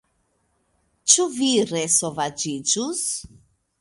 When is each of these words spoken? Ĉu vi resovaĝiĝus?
Ĉu 1.13 1.27
vi 1.35 1.49
resovaĝiĝus? 1.75 3.05